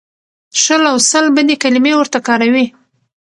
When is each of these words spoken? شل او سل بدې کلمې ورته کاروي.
شل 0.61 0.83
او 0.91 0.97
سل 1.09 1.25
بدې 1.35 1.55
کلمې 1.63 1.93
ورته 1.95 2.19
کاروي. 2.27 2.65